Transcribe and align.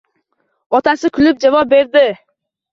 Otasi 0.79 1.13
kulib 1.19 1.45
javob 1.45 1.73
berdi 1.77 2.07